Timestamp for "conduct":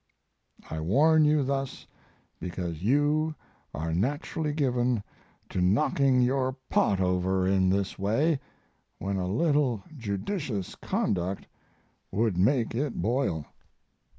10.73-11.45